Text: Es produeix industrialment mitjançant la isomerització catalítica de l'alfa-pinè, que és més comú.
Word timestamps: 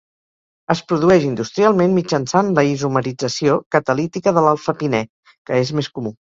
Es 0.73 0.79
produeix 0.91 1.27
industrialment 1.27 1.93
mitjançant 1.99 2.49
la 2.61 2.65
isomerització 2.71 3.61
catalítica 3.79 4.37
de 4.41 4.47
l'alfa-pinè, 4.49 5.07
que 5.39 5.65
és 5.65 5.77
més 5.83 5.95
comú. 5.99 6.19